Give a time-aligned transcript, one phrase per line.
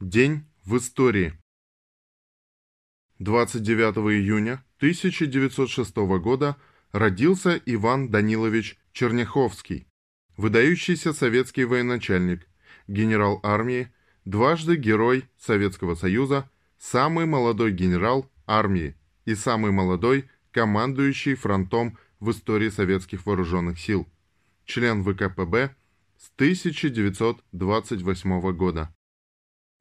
[0.00, 1.38] День в истории.
[3.20, 6.56] 29 июня 1906 года
[6.90, 9.86] родился Иван Данилович Черняховский,
[10.36, 12.48] выдающийся советский военачальник,
[12.88, 13.92] генерал армии,
[14.24, 22.68] дважды Герой Советского Союза, самый молодой генерал армии и самый молодой командующий фронтом в истории
[22.68, 24.08] советских вооруженных сил,
[24.64, 25.76] член ВКПБ
[26.18, 28.92] с 1928 года.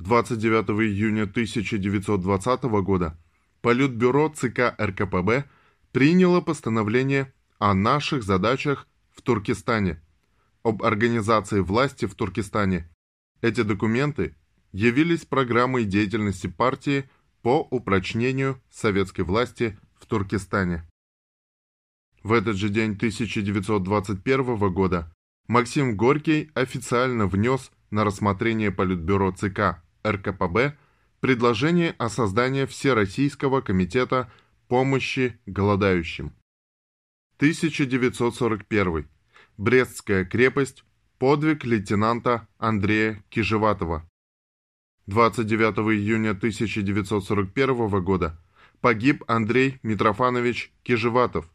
[0.00, 3.18] 29 июня 1920 года
[3.60, 5.44] Политбюро ЦК РКПБ
[5.92, 10.02] приняло постановление о наших задачах в Туркестане,
[10.62, 12.88] об организации власти в Туркестане.
[13.42, 14.34] Эти документы
[14.72, 17.10] явились программой деятельности партии
[17.42, 20.88] по упрочнению советской власти в Туркестане.
[22.22, 25.12] В этот же день 1921 года
[25.46, 30.76] Максим Горький официально внес на рассмотрение Политбюро ЦК РКПБ
[31.20, 34.30] предложение о создании Всероссийского комитета
[34.68, 36.32] помощи голодающим.
[37.36, 39.08] 1941.
[39.56, 40.84] Брестская крепость.
[41.18, 44.08] Подвиг лейтенанта Андрея Кижеватова.
[45.06, 48.38] 29 июня 1941 года
[48.80, 51.50] погиб Андрей Митрофанович Кижеватов.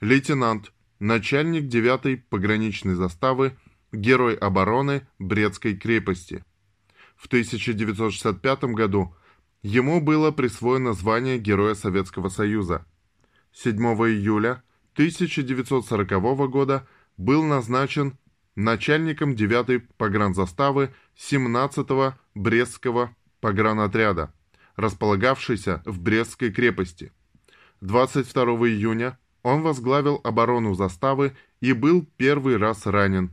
[0.00, 3.56] Лейтенант, начальник 9-й пограничной заставы,
[3.92, 6.44] герой обороны Брестской крепости.
[7.18, 9.12] В 1965 году
[9.62, 12.86] ему было присвоено звание Героя Советского Союза.
[13.52, 14.62] 7 июля
[14.94, 16.10] 1940
[16.48, 18.16] года был назначен
[18.54, 24.32] начальником 9-й погранзаставы 17-го Брестского погранотряда,
[24.76, 27.12] располагавшейся в Брестской крепости.
[27.80, 33.32] 22 июня он возглавил оборону заставы и был первый раз ранен.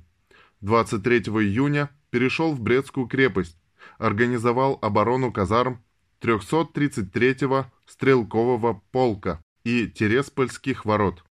[0.62, 3.58] 23 июня перешел в Брестскую крепость,
[3.98, 5.84] организовал оборону казарм
[6.22, 11.24] 333-го стрелкового полка и Тереспольских ворот.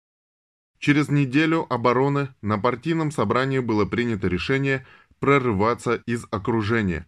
[0.79, 4.85] Через неделю обороны на партийном собрании было принято решение
[5.21, 7.07] прорываться из окружения.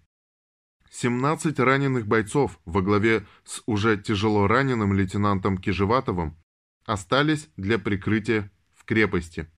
[0.91, 6.37] 17 раненых бойцов во главе с уже тяжело раненым лейтенантом Кижеватовым
[6.87, 9.51] остались для прикрытия в крепости.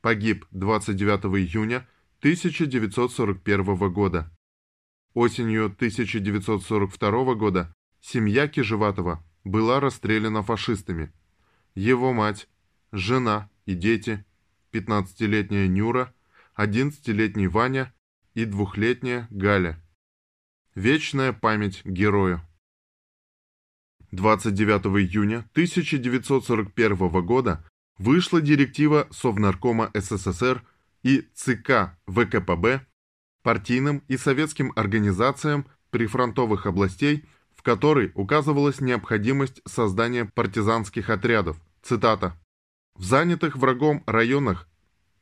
[0.00, 1.88] Погиб 29 июня
[2.20, 4.30] 1941 года.
[5.14, 11.12] Осенью 1942 года семья Кижеватова была расстреляна фашистами.
[11.74, 12.48] Его мать,
[12.92, 14.24] жена и дети,
[14.72, 16.14] 15-летняя Нюра,
[16.56, 17.92] 11-летний Ваня
[18.34, 19.82] и двухлетняя Галя.
[20.76, 22.40] Вечная память герою.
[24.12, 27.64] 29 июня 1941 года
[27.98, 30.64] вышла директива Совнаркома СССР
[31.02, 32.86] и ЦК ВКПБ
[33.42, 37.24] партийным и советским организациям прифронтовых областей,
[37.54, 41.58] в которой указывалась необходимость создания партизанских отрядов.
[41.82, 42.38] Цитата.
[42.94, 44.68] «В занятых врагом районах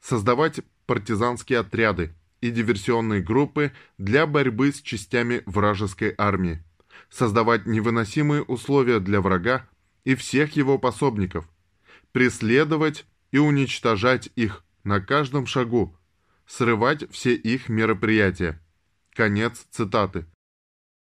[0.01, 6.63] создавать партизанские отряды и диверсионные группы для борьбы с частями вражеской армии,
[7.11, 9.69] создавать невыносимые условия для врага
[10.05, 11.49] и всех его пособников,
[12.13, 15.98] преследовать и уничтожать их на каждом шагу,
[16.49, 18.61] срывать все их мероприятия.
[19.15, 20.27] Конец цитаты.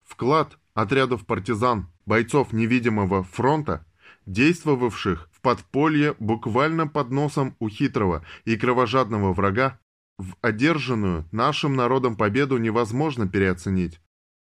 [0.05, 3.85] Вклад отрядов партизан, бойцов невидимого фронта,
[4.25, 9.81] действовавших в подполье буквально под носом у хитрого и кровожадного врага,
[10.19, 14.01] в одержанную нашим народом победу невозможно переоценить.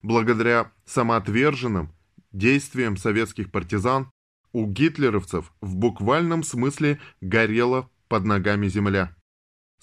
[0.04, 1.92] Благодаря самоотверженным
[2.32, 4.12] действиям советских партизан
[4.52, 9.16] у гитлеровцев в буквальном смысле горела под ногами земля.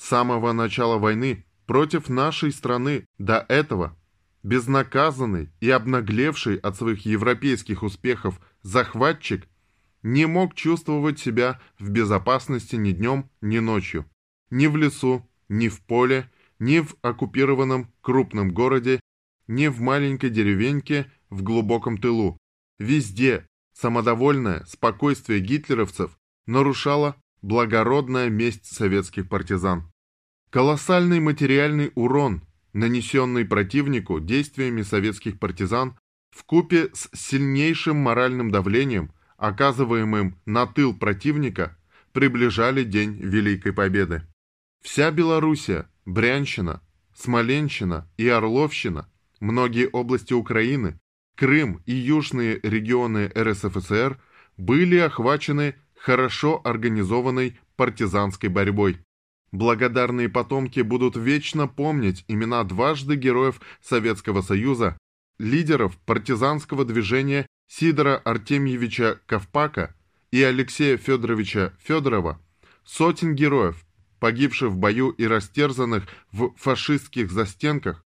[0.01, 3.95] С самого начала войны против нашей страны до этого
[4.43, 9.47] безнаказанный и обнаглевший от своих европейских успехов захватчик
[10.03, 14.07] не мог чувствовать себя в безопасности ни днем, ни ночью,
[14.49, 19.01] ни в лесу, ни в поле, ни в оккупированном крупном городе,
[19.49, 22.39] ни в маленькой деревеньке в глубоком тылу.
[22.79, 29.91] Везде самодовольное спокойствие гитлеровцев нарушало благородная месть советских партизан.
[30.51, 32.43] Колоссальный материальный урон,
[32.73, 35.99] нанесенный противнику действиями советских партизан,
[36.31, 41.77] в купе с сильнейшим моральным давлением, оказываемым на тыл противника,
[42.13, 44.23] приближали день Великой Победы.
[44.83, 46.83] Вся Белоруссия, Брянщина,
[47.15, 49.11] Смоленщина и Орловщина,
[49.41, 50.99] многие области Украины,
[51.37, 54.21] Крым и южные регионы РСФСР
[54.59, 58.99] были охвачены хорошо организованной партизанской борьбой.
[59.53, 64.97] Благодарные потомки будут вечно помнить имена дважды героев Советского Союза,
[65.39, 69.95] лидеров партизанского движения Сидора Артемьевича Ковпака
[70.31, 72.41] и Алексея Федоровича Федорова,
[72.85, 73.85] сотен героев,
[74.21, 78.03] погибших в бою и растерзанных в фашистских застенках,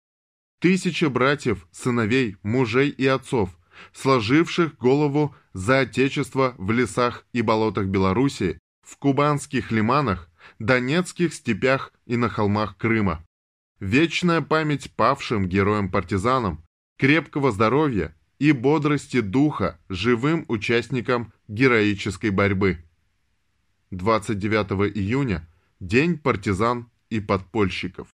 [0.59, 3.55] тысячи братьев, сыновей, мужей и отцов,
[3.93, 10.29] сложивших голову за Отечество в лесах и болотах Белоруссии, в кубанских лиманах,
[10.59, 13.25] донецких степях и на холмах Крыма.
[13.79, 16.63] Вечная память павшим героям-партизанам,
[16.97, 22.83] крепкого здоровья и бодрости духа живым участникам героической борьбы.
[23.91, 25.47] 29 июня–
[25.81, 28.07] День партизан и подпольщиков.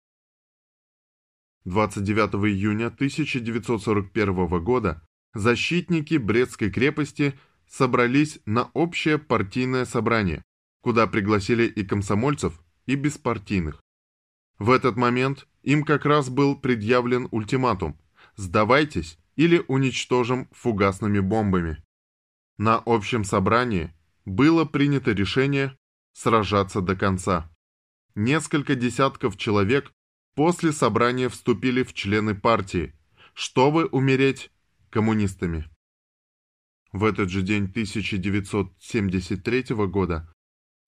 [1.67, 7.39] 29 июня 1941 года защитники Брестской крепости
[7.69, 10.43] собрались на общее партийное собрание,
[10.81, 13.81] куда пригласили и комсомольцев, и беспартийных.
[14.59, 17.99] В этот момент им как раз был предъявлен ультиматум
[18.37, 21.83] «Сдавайтесь или уничтожим фугасными бомбами».
[22.59, 23.95] На общем собрании
[24.25, 25.77] было принято решение
[26.13, 27.51] сражаться до конца.
[28.15, 29.93] Несколько десятков человек
[30.35, 32.95] после собрания вступили в члены партии,
[33.35, 34.51] чтобы умереть
[34.91, 35.65] коммунистами.
[36.93, 40.33] В этот же день 1973 года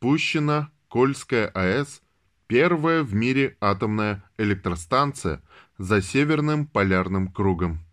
[0.01, 2.03] пущена Кольская АЭС,
[2.49, 5.43] первая в мире атомная электростанция
[5.79, 7.87] за Северным полярным кругом.